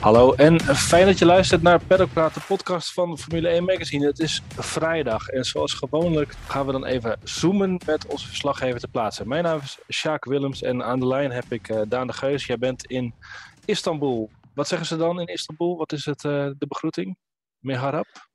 [0.00, 4.06] Hallo en fijn dat je luistert naar Paddock Praat, de podcast van Formule 1 Magazine.
[4.06, 8.88] Het is vrijdag en zoals gewoonlijk gaan we dan even zoomen met onze verslaggever te
[8.88, 9.28] plaatsen.
[9.28, 12.46] Mijn naam is Sjaak Willems en aan de lijn heb ik uh, Daan de Geus.
[12.46, 13.14] Jij bent in
[13.64, 14.30] Istanbul.
[14.54, 15.76] Wat zeggen ze dan in Istanbul?
[15.76, 17.16] Wat is het, uh, de begroeting?
[17.58, 18.29] Meharab?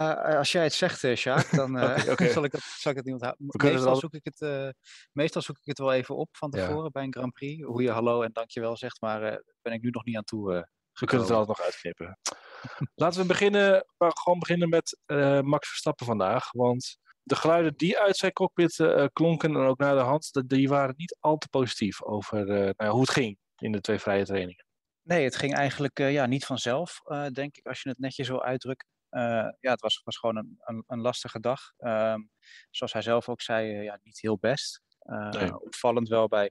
[0.00, 2.28] Uh, als jij het zegt, uh, Sjaak, dan uh, okay, okay.
[2.32, 3.46] zal, ik dat, zal ik het niet onthouden.
[3.56, 4.74] Meestal, zoek ik het,
[5.12, 6.90] meestal zoek ik het wel even op van tevoren ja.
[6.90, 7.64] bij een Grand Prix.
[7.64, 10.68] Hoe je hallo en dankjewel zegt, maar ben ik nu nog niet aan toe.
[10.92, 12.18] we kunnen het altijd nog uitknippen.
[12.94, 14.98] Laten we beginnen, maar gewoon beginnen met
[15.44, 16.52] Max Verstappen vandaag.
[16.52, 18.74] Want de geluiden die uit zijn cockpit
[19.12, 23.00] klonken en ook naar de hand, die waren niet al te positief over nou, hoe
[23.00, 24.66] het ging in de twee vrije trainingen.
[25.02, 27.00] Nee, het ging eigenlijk ja, niet vanzelf,
[27.32, 28.88] denk ik, als je het netjes wil uitdrukken.
[29.10, 31.60] Uh, ja, het was, was gewoon een, een, een lastige dag.
[31.78, 32.30] Um,
[32.70, 34.82] zoals hij zelf ook zei, uh, ja, niet heel best.
[35.02, 35.60] Uh, nee.
[35.60, 36.50] Opvallend wel bij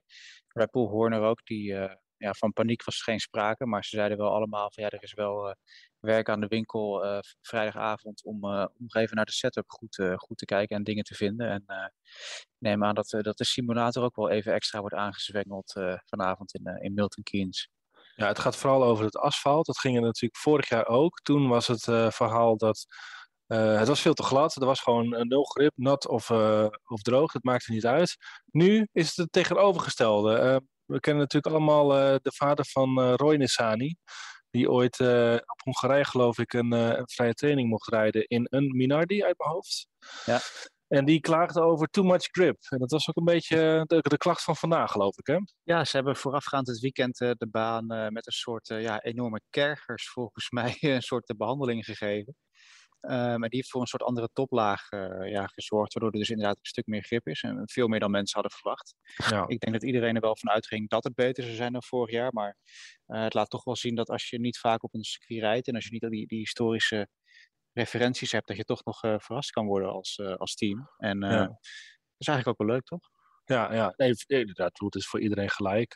[0.72, 1.46] Bull Horner ook.
[1.46, 1.74] Die,
[2.18, 3.66] ja, van paniek was geen sprake.
[3.66, 5.56] Maar ze zeiden wel allemaal van ja, er is wel
[6.00, 7.04] werk aan de winkel
[7.42, 11.50] vrijdagavond om, om even naar de setup goed, goed te kijken en dingen te vinden.
[11.50, 11.94] En
[12.58, 15.72] neem aan dat, dat de simulator ook wel even extra wordt aangezwengeld
[16.06, 17.70] vanavond in, in Milton Keynes.
[18.18, 19.66] Ja, het gaat vooral over het asfalt.
[19.66, 21.20] Dat ging er natuurlijk vorig jaar ook.
[21.22, 22.86] Toen was het uh, verhaal dat
[23.48, 24.56] uh, het was veel te glad.
[24.56, 27.32] Er was gewoon een nul grip, nat of, uh, of droog.
[27.32, 28.18] Dat maakte niet uit.
[28.46, 30.62] Nu is het het tegenovergestelde.
[30.86, 31.88] we kennen natuurlijk allemaal
[32.22, 33.96] de vader van Roy Nissani.
[34.50, 35.00] Die ooit
[35.46, 39.50] op Hongarije, geloof ik, een, een, vrije training mocht rijden in een Minardi uit mijn
[39.50, 39.88] hoofd.
[40.26, 40.40] Ja.
[40.88, 42.58] En die klaagde over too much grip.
[42.70, 45.38] En dat was ook een beetje de, de klacht van vandaag, geloof ik, hè?
[45.64, 49.02] Ja, ze hebben voorafgaand het weekend uh, de baan uh, met een soort uh, ja,
[49.02, 52.36] enorme kergers, volgens mij, een soort behandeling gegeven.
[53.02, 54.90] maar die heeft voor een soort andere toplaag
[55.30, 57.42] ja, gezorgd, waardoor er dus inderdaad een stuk meer grip is.
[57.42, 58.94] En veel meer dan mensen hadden verwacht.
[59.30, 59.48] Ja.
[59.48, 62.12] Ik denk dat iedereen er wel van uitging dat het beter zou zijn dan vorig
[62.12, 62.34] jaar.
[62.34, 62.58] Maar
[63.06, 65.76] het laat toch wel zien dat als je niet vaak op een circuit rijdt en
[65.76, 67.08] als je niet die, die historische
[67.78, 70.90] referenties hebt, dat je toch nog uh, verrast kan worden als, uh, als team.
[70.98, 71.46] En uh, ja.
[71.46, 71.58] dat
[72.18, 73.10] is eigenlijk ook wel leuk, toch?
[73.44, 73.94] Ja, ja.
[73.96, 75.96] Nee, inderdaad, het is voor iedereen gelijk.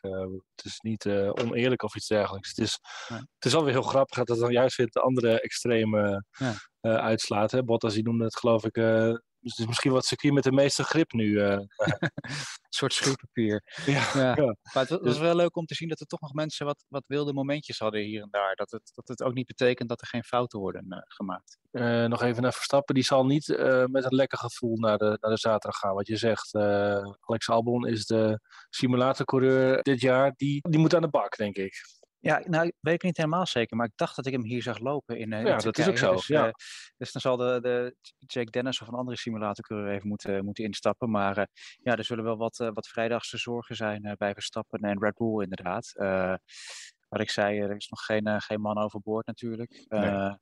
[0.55, 2.49] het is niet oneerlijk of iets dergelijks.
[2.49, 6.25] Het is, het is alweer heel grappig dat het dan juist weer de andere extreme
[6.31, 6.55] ja.
[6.81, 7.51] uitslaat.
[7.51, 7.63] Hè?
[7.63, 8.75] Bottas, die noemde het geloof ik
[9.41, 11.25] dus het is misschien wat circuit met de meeste grip nu.
[11.25, 11.51] Uh.
[12.61, 13.63] een soort schuurpapier.
[13.85, 14.35] Ja, ja.
[14.35, 15.17] ja, Maar het was dus...
[15.17, 18.01] wel leuk om te zien dat er toch nog mensen wat, wat wilde momentjes hadden
[18.01, 18.55] hier en daar.
[18.55, 21.57] Dat het, dat het ook niet betekent dat er geen fouten worden uh, gemaakt.
[21.71, 22.95] Uh, nog even naar Verstappen.
[22.95, 23.47] Die zal niet
[23.85, 25.95] met een lekker gevoel naar de, naar de zaterdag gaan.
[25.95, 30.33] Wat je zegt, Alex Albon is de simulatorcoureur dit jaar.
[30.35, 31.73] Die, die moet aan de bak, denk ik.
[32.21, 34.79] Ja, nou, weet ik niet helemaal zeker, maar ik dacht dat ik hem hier zag
[34.79, 35.31] lopen in.
[35.31, 36.11] Uh, ja, dat is ook zo.
[36.11, 36.45] Dus, ja.
[36.45, 36.51] Uh,
[36.97, 41.09] dus dan zal de, de Jake Dennis of een andere simulatorcoureur even moeten, moeten instappen.
[41.09, 41.43] Maar uh,
[41.81, 45.93] ja, er zullen wel wat, wat vrijdagse zorgen zijn bij Verstappen en Red Bull inderdaad
[47.11, 49.85] wat ik zei, er is nog geen, uh, geen man overboord natuurlijk.
[49.87, 50.35] Nee.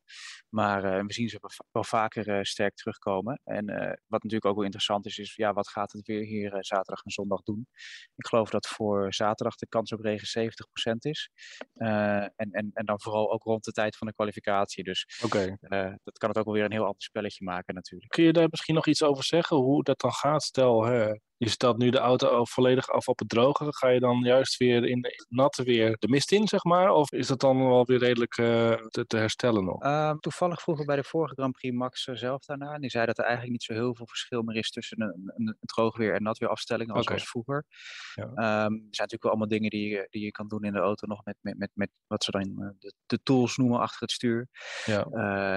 [0.50, 1.40] Maar we zien ze
[1.72, 3.42] wel vaker sterk terugkomen.
[3.44, 3.66] En
[4.08, 7.12] wat natuurlijk ook wel interessant is, is ja, wat gaat het weer hier zaterdag en
[7.12, 7.68] zondag doen?
[8.16, 10.52] Ik geloof dat voor zaterdag de kans op regen
[10.94, 11.30] 70% is.
[11.74, 14.84] en, en, en dan vooral ook rond de tijd van de kwalificatie.
[14.84, 15.58] Dus okay.
[16.04, 18.12] dat kan het ook wel weer een heel ander spelletje maken natuurlijk.
[18.12, 20.44] Kun je daar misschien nog iets over zeggen, hoe dat dan gaat?
[20.44, 23.66] Stel, hè, je stelt nu de auto volledig af op het droge.
[23.70, 26.92] Ga je dan juist weer in het natte weer de mist in, zeg maar?
[26.92, 29.84] Of is dat dan wel weer redelijk uh, te, te, herstellen nog?
[29.84, 32.74] Uh, toevallig vroegen bij de vorige Grand Prix Max zelf daarna.
[32.74, 35.32] En die zei dat er eigenlijk niet zo heel veel verschil meer is tussen een,
[35.36, 37.16] een, een droogweer en natweer afstelling als, okay.
[37.16, 37.66] als vroeger.
[38.14, 38.24] Ja.
[38.24, 40.80] Um, er zijn natuurlijk wel allemaal dingen die je, die je kan doen in de
[40.80, 44.12] auto nog met, met, met, met wat ze dan de, de, tools noemen achter het
[44.12, 44.48] stuur.
[44.86, 45.04] Ja.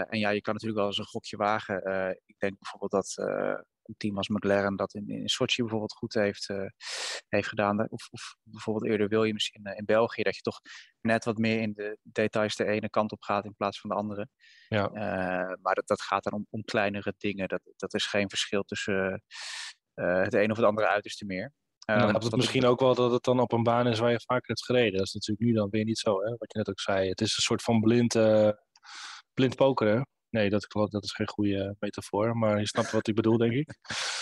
[0.04, 1.76] en ja, je kan natuurlijk wel eens een gokje wagen.
[2.26, 3.16] ik denk bijvoorbeeld dat
[3.82, 6.66] een team als McLaren dat in, in Sochi bijvoorbeeld goed heeft, uh,
[7.28, 7.88] heeft gedaan.
[7.88, 10.22] Of, of, bijvoorbeeld eerder Williams in, uh, in België.
[10.22, 10.60] Dat je toch
[11.00, 13.96] net wat meer in de details de ene kant op gaat in plaats van de
[13.96, 14.28] andere.
[14.68, 14.88] Ja.
[14.88, 17.48] Uh, maar dat, dat gaat dan om, om kleinere dingen.
[17.48, 19.22] Dat, dat is geen verschil tussen
[19.94, 21.52] het een of het andere uiterste meer.
[21.90, 24.20] Um, dan het misschien ook wel dat het dan op een baan is waar je
[24.26, 24.98] vaker hebt gereden.
[24.98, 26.30] Dat is natuurlijk nu dan weer niet zo, hè?
[26.30, 27.08] wat je net ook zei.
[27.08, 28.12] Het is een soort van blind,
[29.34, 30.06] blind pokeren.
[30.32, 30.92] Nee, dat klopt.
[30.92, 32.36] Dat is geen goede metafoor.
[32.36, 33.74] Maar je snapt wat ik bedoel, denk ik.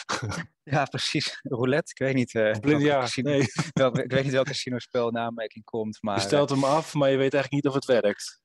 [0.75, 1.39] ja, precies.
[1.43, 1.91] Roulette.
[1.91, 2.35] Ik weet niet.
[2.35, 3.45] Uh, Blind, ja, casino, nee.
[3.73, 6.03] wel, ik weet niet welke casino-spel in aanmerking komt.
[6.03, 8.41] Maar, je stelt hem af, maar je weet eigenlijk niet of het werkt.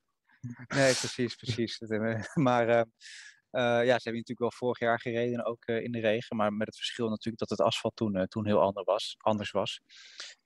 [0.66, 1.78] Nee, precies, precies.
[2.34, 2.82] maar uh, uh,
[3.60, 6.36] ja, ze hebben natuurlijk wel vorig jaar gereden, ook in de regen.
[6.36, 9.80] Maar met het verschil natuurlijk dat het asfalt toen, toen heel anders was, anders was.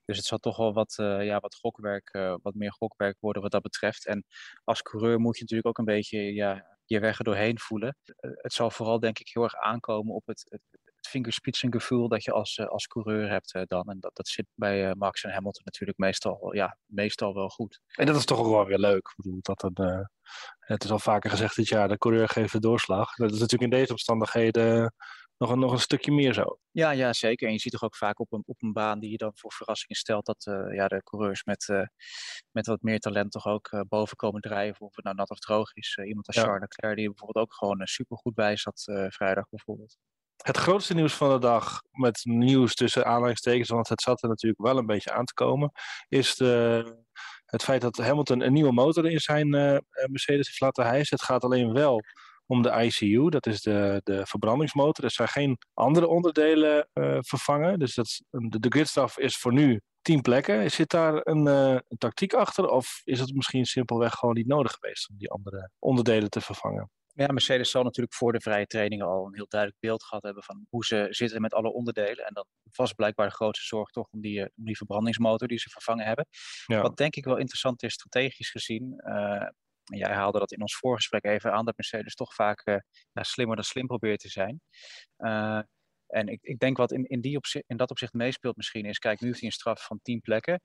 [0.05, 2.11] Dus het zal toch wel wat, ja, wat gokwerk,
[2.43, 4.07] wat meer gokwerk worden wat dat betreft.
[4.07, 4.25] En
[4.65, 7.97] als coureur moet je natuurlijk ook een beetje ja, je weg er doorheen voelen.
[8.05, 10.63] Eh, het zal vooral denk ik heel erg aankomen op het, het,
[11.09, 13.89] vingerspitsengevoel dat je als, als coureur hebt dan.
[13.89, 17.81] En dat, dat zit bij Max en Hamilton natuurlijk meestal, ja, meestal wel goed.
[17.95, 18.97] En dat is toch ook wel weer leuk.
[19.09, 20.09] Ik bedoel, dat een,
[20.59, 23.15] het is al vaker gezegd dit jaar, de coureur geeft de doorslag.
[23.15, 24.95] Dat is natuurlijk in deze omstandigheden
[25.41, 26.59] nog een, nog een stukje meer zo.
[26.71, 27.47] Ja, ja, zeker.
[27.47, 29.53] En je ziet toch ook vaak op een, op een baan die je dan voor
[29.53, 31.83] verrassingen stelt, dat uh, ja, de coureurs met, uh,
[32.51, 34.87] met wat meer talent toch ook uh, boven komen drijven.
[34.87, 35.99] Of het nou nat of droog is.
[36.05, 36.43] iemand als ja.
[36.43, 39.97] Charles Leclerc, die bijvoorbeeld ook gewoon super goed bij zat vrijdag bijvoorbeeld.
[40.37, 44.63] Het grootste nieuws van de dag, met nieuws tussen aanleidingstekens, want het zat er natuurlijk
[44.63, 45.73] wel een beetje aan te komen,
[46.09, 46.85] is de,
[47.45, 49.49] het feit dat Hamilton een nieuwe motor in zijn
[50.07, 51.17] Mercedes heeft laten hijsen.
[51.17, 52.03] Het gaat alleen wel
[52.51, 53.29] om de ICU.
[53.29, 55.05] Dat is de, de verbrandingsmotor.
[55.05, 57.79] Er zijn geen andere onderdelen uh, vervangen.
[57.79, 60.71] Dus dat, de, de is voor nu tien plekken.
[60.71, 62.69] Zit daar een, uh, een, tactiek achter?
[62.69, 66.91] Of is het misschien simpelweg gewoon niet nodig geweest om die andere onderdelen te vervangen?
[67.13, 70.43] Ja, Mercedes zal natuurlijk voor de vrije trainingen al een heel duidelijk beeld gehad hebben
[70.43, 72.27] van hoe ze zitten met alle onderdelen.
[72.27, 72.47] En dan
[72.77, 76.07] was blijkbaar de grootste zorg toch om die, eh, om die verbrandingsmotor die ze vervangen
[76.07, 76.27] hebben.
[76.67, 76.81] Ja.
[76.83, 79.03] Wat denk ik wel interessant is, strategisch gezien.
[79.07, 79.49] Uh,
[79.99, 82.77] jij haalde dat in ons voorgesprek even aan, dat Mercedes toch vaak uh,
[83.13, 84.61] slimmer dan slim probeert te zijn.
[85.19, 85.61] Uh,
[86.07, 88.99] en ik, ik denk wat in, in, die opzicht, in dat opzicht meespeelt misschien is,
[88.99, 90.63] kijk, nu heeft hij een straf van 10 plekken.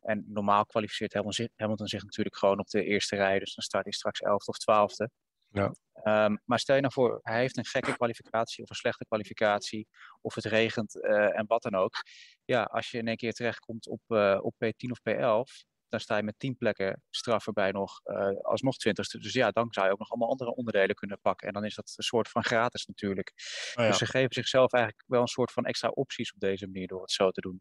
[0.00, 3.84] En normaal kwalificeert Hamilton, Hamilton zich natuurlijk gewoon op de eerste rij, dus dan start
[3.84, 5.22] hij straks 11 of 12e.
[5.48, 5.74] Ja.
[6.26, 9.88] Um, maar stel je nou voor, hij heeft een gekke kwalificatie of een slechte kwalificatie,
[10.20, 11.94] of het regent uh, en wat dan ook.
[12.44, 16.16] Ja, als je in één keer terechtkomt op, uh, op P10 of P11, dan sta
[16.16, 19.18] je met tien plekken straf erbij nog uh, alsnog twintigste.
[19.18, 21.46] Dus ja, dan zou je ook nog allemaal andere onderdelen kunnen pakken.
[21.46, 23.32] En dan is dat een soort van gratis natuurlijk.
[23.74, 23.88] Oh ja.
[23.88, 27.00] Dus ze geven zichzelf eigenlijk wel een soort van extra opties op deze manier door
[27.00, 27.60] het zo te doen.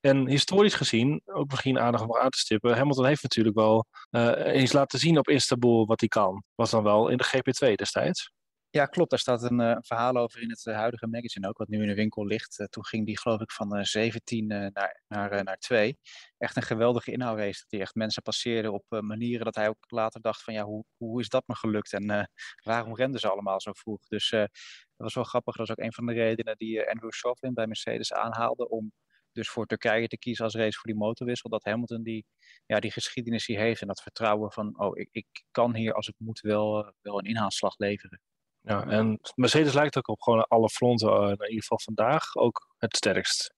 [0.00, 4.32] En historisch gezien, ook misschien aardig om aan te stippen, Hamilton heeft natuurlijk wel uh,
[4.36, 6.44] eens laten zien op Istanbul wat hij kan.
[6.54, 8.32] Was dan wel in de GP2 destijds.
[8.74, 9.10] Ja, klopt.
[9.10, 11.88] Daar staat een uh, verhaal over in het uh, huidige magazine ook, wat nu in
[11.88, 12.58] de winkel ligt.
[12.58, 15.98] Uh, toen ging die geloof ik van 17 naar, naar, naar 2.
[16.38, 17.64] Echt een geweldige inhoudrace.
[17.68, 21.20] Dat echt mensen passeerde op manieren dat hij ook later dacht van ja, hoe, hoe
[21.20, 21.92] is dat me gelukt?
[21.92, 22.30] En
[22.64, 24.06] waarom renden ze allemaal zo vroeg?
[24.06, 24.50] Dus dat
[24.96, 25.56] was wel grappig.
[25.56, 28.92] Dat was ook een van de redenen die Andrew Shovlin bij Mercedes aanhaalde om
[29.32, 31.50] dus voor Turkije te kiezen als race voor die motorwissel.
[31.50, 32.26] Dat Hamilton die,
[32.66, 36.06] ja, die geschiedenis die heeft en dat vertrouwen van oh, ik, ik kan hier als
[36.06, 38.20] het moet wel, wel een inhaalslag leveren.
[38.66, 42.74] Ja, en Mercedes lijkt ook op gewoon alle fronten, uh, in ieder geval vandaag, ook
[42.78, 43.54] het sterkst.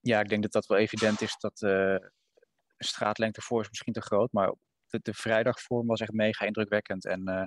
[0.00, 1.96] Ja, ik denk dat dat wel evident is dat uh,
[2.78, 4.54] straatlengte voor is misschien te groot, maar
[4.86, 7.04] de, de vrijdagvorm was echt mega indrukwekkend.
[7.04, 7.44] En uh,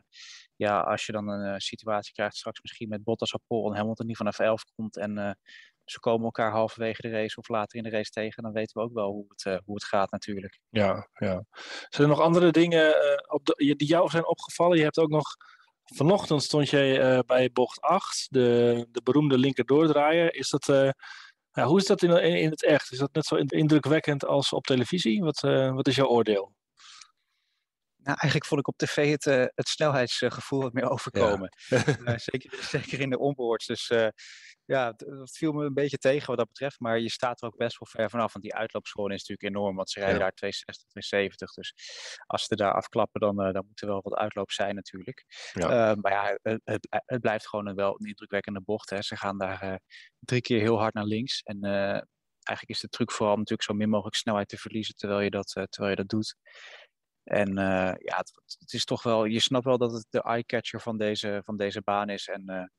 [0.56, 4.08] ja, als je dan een situatie krijgt straks misschien met Bottas op pol en Hamilton
[4.08, 5.38] die vanaf 11 komt en
[5.84, 8.88] ze komen elkaar halverwege de race of later in de race tegen, dan weten we
[8.88, 10.60] ook wel hoe het, hoe het gaat natuurlijk.
[10.70, 11.46] Ja, ja.
[11.90, 12.96] Zijn er nog andere dingen
[13.32, 14.78] op de, die jou zijn opgevallen?
[14.78, 15.36] Je hebt ook nog
[15.84, 20.34] Vanochtend stond jij uh, bij bocht 8, de, de beroemde linker doordraaien.
[20.34, 20.90] Is dat, uh,
[21.52, 22.92] ja, hoe is dat in, in, het echt?
[22.92, 25.24] Is dat net zo indrukwekkend als op televisie?
[25.24, 26.52] Wat, uh, wat is jouw oordeel?
[28.04, 29.24] Nou, eigenlijk vond ik op tv het,
[29.56, 31.50] het snelheidsgevoel wat meer overkomen.
[31.68, 32.18] Ja.
[32.32, 33.66] zeker, zeker in de onboards.
[33.66, 33.92] Dus
[34.66, 36.80] ja, dat viel me een beetje tegen wat dat betreft.
[36.80, 38.34] Maar je staat er ook best wel ver vanaf.
[38.34, 39.76] Want die uitloopschoon is natuurlijk enorm.
[39.76, 41.54] Want ze rijden daar 260, 270.
[41.54, 41.74] Dus
[42.26, 45.26] als ze daar afklappen, dan, dan moet er wel wat uitloop zijn natuurlijk.
[45.54, 45.96] Ja.
[45.96, 48.90] Maar ja, het, het, blijft gewoon een wel een indrukwekkende bocht.
[48.90, 49.02] Hè.
[49.02, 49.80] Ze gaan daar
[50.20, 51.42] drie keer heel hard naar links.
[51.42, 51.60] En
[52.44, 55.48] eigenlijk is de truc vooral natuurlijk zo min mogelijk snelheid te verliezen terwijl je dat,
[55.48, 56.36] terwijl je dat doet.
[57.24, 57.56] En
[58.00, 61.42] ja, het, het, is toch wel, je snapt wel dat het de eye-catcher van deze,
[61.46, 62.28] van deze baan is.
[62.28, 62.72] En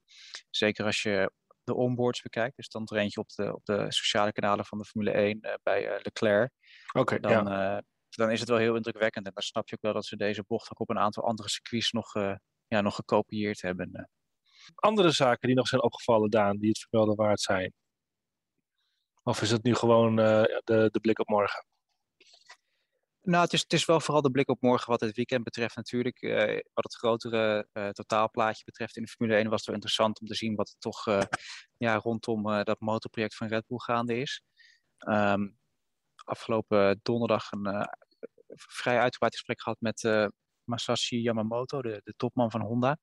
[0.51, 1.31] zeker als je
[1.65, 2.57] de onboards bekijkt.
[2.57, 5.53] Dus dan er eentje op de, op de sociale kanalen van de Formule 1 uh,
[5.53, 6.51] eh, bij Leclerc.
[6.93, 7.83] Oké, dan, ja.
[8.09, 9.27] dan is het wel heel indrukwekkend.
[9.27, 11.49] En dan snap je ook wel dat ze deze bocht ook op een aantal andere
[11.49, 12.13] circuits nog,
[12.67, 14.11] ja, nog gekopieerd hebben.
[14.75, 17.73] Andere zaken die nog zijn opgevallen, Daan, die het vermelden waard zijn?
[19.23, 21.67] Of is het nu gewoon de, de blik op morgen?
[23.27, 25.77] Nou, het is, het is wel vooral de blik op morgen wat het weekend betreft
[25.77, 26.23] natuurlijk.
[26.23, 30.21] Uh, wat het grotere uh, totaalplaatje betreft in de Formule 1 was het wel interessant
[30.21, 31.23] om te zien wat er toch uh,
[31.77, 34.43] ja, rondom dat motorproject van Red Bull gaande is.
[34.99, 35.59] Um,
[36.25, 37.89] afgelopen donderdag een
[38.55, 40.01] vrij uitgebreid gesprek gehad met
[40.67, 42.99] Masashi Yamamoto, de, de topman van Honda.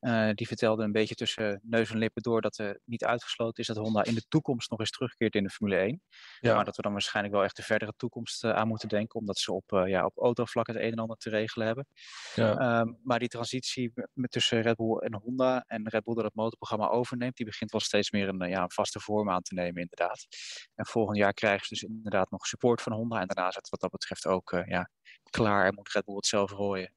[0.00, 3.66] Uh, die vertelde een beetje tussen neus en lippen door dat er niet uitgesloten is
[3.66, 6.02] dat Honda in de toekomst nog eens terugkeert in de Formule 1.
[6.40, 6.54] Ja.
[6.54, 9.38] Maar dat we dan waarschijnlijk wel echt de verdere toekomst uh, aan moeten denken, omdat
[9.38, 11.86] ze op, uh, ja, op autovlak het een en ander te regelen hebben.
[12.34, 12.80] Ja.
[12.80, 16.34] Um, maar die transitie met, tussen Red Bull en Honda en Red Bull dat het
[16.34, 19.80] motorprogramma overneemt, die begint wel steeds meer een, ja, een vaste vorm aan te nemen
[19.80, 20.26] inderdaad.
[20.74, 23.80] En volgend jaar krijgen ze dus inderdaad nog support van Honda en daarna het wat
[23.80, 24.88] dat betreft ook ja,
[25.30, 26.92] klaar en moet Red Bull het zelf rooien.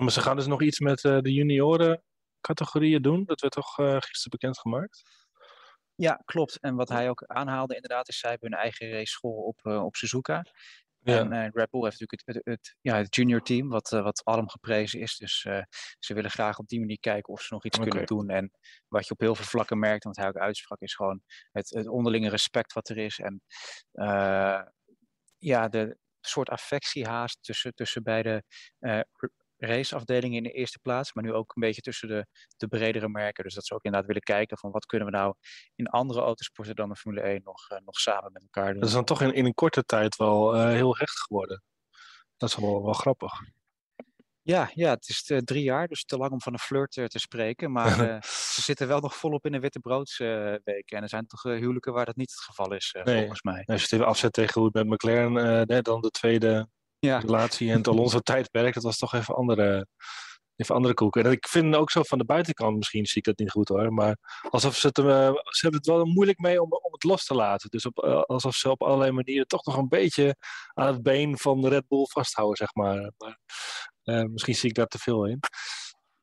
[0.00, 2.02] Maar ze gaan dus nog iets met uh, de junioren
[2.40, 3.24] categorieën doen.
[3.24, 5.02] Dat werd toch uh, gisteren bekendgemaakt?
[5.94, 6.60] Ja, klopt.
[6.60, 9.96] En wat hij ook aanhaalde inderdaad is, zij hebben hun eigen race school op, op
[9.96, 10.42] Suzuka.
[11.02, 14.22] En uh, Red Bull heeft natuurlijk het, het, ja, het junior team, wat, uh, wat
[14.24, 15.16] geprezen is.
[15.16, 15.62] Dus uh,
[15.98, 17.90] ze willen graag op die manier kijken of ze nog iets okay.
[17.90, 18.28] kunnen doen.
[18.28, 18.50] En
[18.88, 21.88] wat je op heel veel vlakken merkt, want hij ook uitsprak, is gewoon het, het
[21.88, 23.18] onderlinge respect wat er is.
[23.18, 23.42] En
[25.38, 28.44] ja, de soort affectie haast tussen, tussen beide
[29.60, 32.26] raceafdelingen in de eerste plaats, maar nu ook een beetje tussen de,
[32.56, 33.44] de bredere merken.
[33.44, 35.34] Dus dat ze ook inderdaad willen kijken van wat kunnen we nou
[35.74, 38.80] in andere autosporten dan de Formule 1 nog, uh, nog samen met elkaar doen.
[38.80, 41.62] Dat is dan toch in, in een korte tijd wel uh, heel hecht geworden.
[42.36, 43.32] Dat is wel, wel grappig.
[44.42, 47.18] Ja, ja, het is uh, drie jaar, dus te lang om van een flirt te
[47.18, 47.72] spreken.
[47.72, 47.90] Maar
[48.54, 50.96] ze zitten wel nog volop in de witte broodsweken.
[50.96, 53.18] en er zijn toch huwelijken waar dat niet het geval is, nee.
[53.18, 53.62] volgens mij.
[53.66, 56.68] Als je het even afzet tegen hoe het met McLaren, dan de tweede
[57.00, 57.18] ja.
[57.18, 59.86] relatie en het Alonso-tijdperk, dat was toch even andere,
[60.56, 61.24] even andere koeken.
[61.24, 63.92] En ik vind ook zo van de buitenkant, misschien zie ik dat niet goed hoor,
[63.92, 64.16] maar
[64.50, 67.34] alsof ze het, uh, ze hebben het wel moeilijk mee om, om het los te
[67.34, 67.70] laten.
[67.70, 70.36] Dus op, uh, alsof ze op allerlei manieren toch nog een beetje
[70.72, 73.12] aan het been van Red Bull vasthouden, zeg maar.
[73.16, 73.38] maar
[74.04, 75.40] uh, misschien zie ik daar te veel in.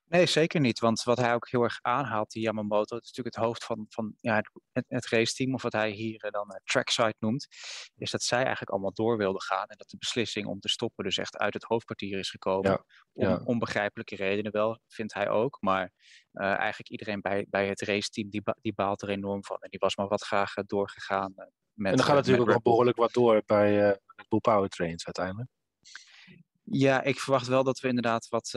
[0.09, 0.79] Nee, zeker niet.
[0.79, 3.85] Want wat hij ook heel erg aanhaalt, die Yamamoto, het is natuurlijk het hoofd van,
[3.89, 4.35] van ja,
[4.71, 7.47] het, het raceteam, of wat hij hier dan uh, trackside noemt,
[7.95, 11.03] is dat zij eigenlijk allemaal door wilden gaan en dat de beslissing om te stoppen
[11.03, 12.71] dus echt uit het hoofdkwartier is gekomen.
[12.71, 13.35] Ja, ja.
[13.35, 15.57] Om onbegrijpelijke redenen wel, vindt hij ook.
[15.59, 15.91] Maar
[16.33, 19.57] uh, eigenlijk iedereen bij, bij het raceteam, die, die baalt er enorm van.
[19.59, 21.33] En die was maar wat graag uh, doorgegaan.
[21.35, 25.49] met, en dan gaat natuurlijk ook behoorlijk wat door bij Red Bull Powertrains uiteindelijk.
[26.63, 28.51] Ja, ik verwacht wel dat we inderdaad wat,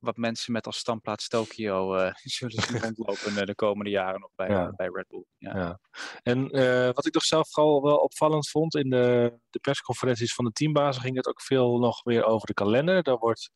[0.00, 4.30] wat mensen met als standplaats Tokio uh, zullen zien rondlopen uh, de komende jaren nog
[4.34, 4.72] bij, ja.
[4.76, 5.24] bij Red Bull.
[5.38, 5.56] Ja.
[5.56, 5.80] ja.
[6.22, 10.44] En uh, wat ik toch zelf vooral wel opvallend vond in de, de persconferenties van
[10.44, 13.02] de teambazen ging het ook veel nog weer over de kalender.
[13.02, 13.50] Daar wordt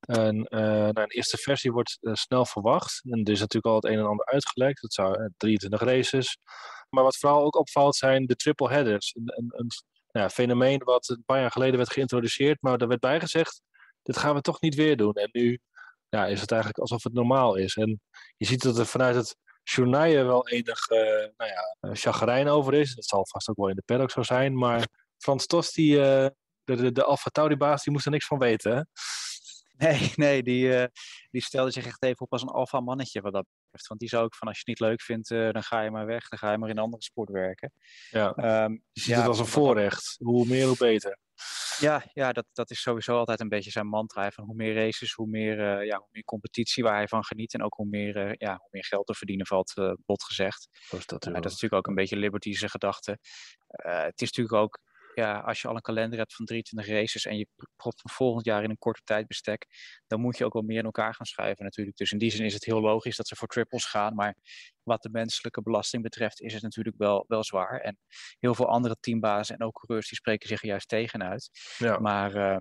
[0.00, 3.00] een, nou, een eerste versie wordt snel verwacht.
[3.04, 4.82] En er is natuurlijk al het een en ander uitgelekt.
[4.82, 6.38] Dat zou 23 races.
[6.90, 9.14] Maar wat vooral ook opvalt zijn de triple headers.
[9.14, 9.68] Een, een, een
[10.10, 13.62] nou, fenomeen wat een paar jaar geleden werd geïntroduceerd, maar daar werd bijgezegd
[14.08, 15.12] dit gaan we toch niet weer doen.
[15.12, 15.58] En nu
[16.08, 17.76] ja, is het eigenlijk alsof het normaal is.
[17.76, 18.00] En
[18.36, 20.98] je ziet dat er vanuit het journaal wel enig uh,
[21.36, 22.94] nou ja, chagrijn over is.
[22.94, 24.58] Dat zal vast ook wel in de paddock zo zijn.
[24.58, 24.88] Maar
[25.18, 26.26] Frans Tos, die, uh,
[26.64, 28.88] de, de, de Alfa Tauri-baas, die moest er niks van weten.
[29.86, 30.84] Nee, nee die, uh,
[31.30, 33.88] die stelde zich echt even op als een alfa mannetje wat dat betreft.
[33.88, 35.90] Want die zou ook van als je het niet leuk vindt, uh, dan ga je
[35.90, 36.28] maar weg.
[36.28, 37.72] Dan ga je maar in een andere sport werken.
[38.10, 40.16] Ja, um, je ziet ja, het als een voorrecht.
[40.18, 41.18] Hoe meer, hoe beter.
[41.78, 44.30] Ja, ja dat, dat is sowieso altijd een beetje zijn mantra.
[44.30, 47.54] Van hoe meer races, hoe meer, uh, ja, hoe meer competitie waar hij van geniet.
[47.54, 50.68] En ook hoe meer, ja, hoe meer geld te verdienen valt, bot gezegd.
[50.90, 53.18] Dat is, dat, dat is natuurlijk ook een beetje Liberty's gedachte.
[53.66, 54.80] het is natuurlijk ook
[55.18, 57.46] ja, als je al een kalender hebt van 23 races en je
[57.76, 59.66] propt volgend jaar in een korte tijdbestek,
[60.06, 61.96] dan moet je ook wel meer in elkaar gaan schuiven natuurlijk.
[61.96, 64.14] Dus in die zin is het heel logisch dat ze voor triples gaan.
[64.14, 64.36] Maar
[64.82, 67.80] wat de menselijke belasting betreft is het natuurlijk wel, wel zwaar.
[67.80, 67.98] En
[68.38, 71.50] heel veel andere teambazen en ook coureurs die spreken zich er juist tegen uit.
[71.78, 71.98] Ja.
[71.98, 72.56] Maar uh,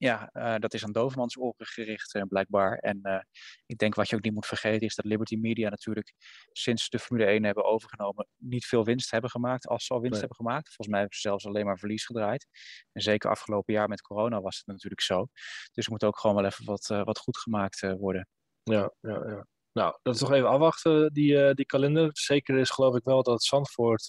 [0.00, 2.78] ja, uh, dat is aan Dovermans oren gericht uh, blijkbaar.
[2.78, 3.20] En uh,
[3.66, 6.12] ik denk wat je ook niet moet vergeten is dat Liberty Media natuurlijk
[6.52, 10.20] sinds de Formule 1 hebben overgenomen niet veel winst hebben gemaakt, als ze al winst
[10.20, 10.26] nee.
[10.26, 10.66] hebben gemaakt.
[10.66, 12.46] Volgens mij hebben ze zelfs alleen maar verlies gedraaid.
[12.92, 15.26] En zeker afgelopen jaar met corona was het natuurlijk zo.
[15.72, 18.28] Dus er moet ook gewoon wel even wat, wat goed gemaakt worden.
[18.62, 19.46] Ja, ja, ja.
[19.72, 22.08] Nou, dat is toch even afwachten, die, die kalender.
[22.12, 24.06] Zeker is geloof ik wel dat Zandvoort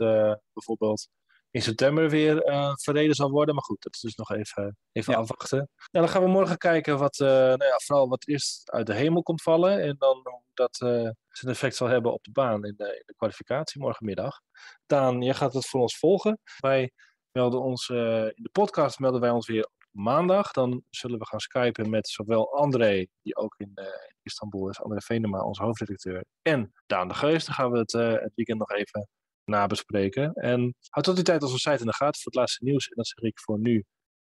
[0.53, 1.09] bijvoorbeeld
[1.51, 3.55] in september weer uh, verreden zal worden.
[3.55, 5.19] Maar goed, dat is dus nog even, even ja.
[5.19, 5.57] afwachten.
[5.57, 8.93] Nou, dan gaan we morgen kijken wat, uh, nou ja, vooral wat eerst uit de
[8.93, 9.81] hemel komt vallen.
[9.81, 13.03] En dan hoe dat uh, zijn effect zal hebben op de baan in de, in
[13.05, 14.39] de kwalificatie morgenmiddag.
[14.85, 16.39] Daan, jij gaat het voor ons volgen.
[16.59, 16.91] Wij
[17.31, 20.51] melden ons, in de podcast melden wij ons weer op maandag.
[20.51, 24.99] Dan zullen we gaan skypen met zowel André, die ook in, in Istanbul is, André
[25.01, 27.45] Venema, onze hoofdredacteur, en Daan de Geus.
[27.45, 29.09] Dan gaan we het, het weekend nog even
[29.45, 30.33] nabespreken.
[30.33, 32.87] En houd tot die tijd onze site in de gaten voor het laatste nieuws.
[32.87, 33.83] En dat zeg ik voor nu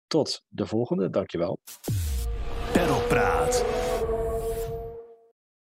[0.08, 1.10] tot de volgende.
[1.10, 1.60] Dankjewel.
[2.72, 3.69] Perlpraat.